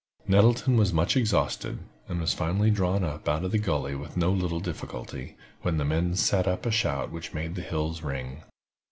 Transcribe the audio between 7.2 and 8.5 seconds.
made the hills ring.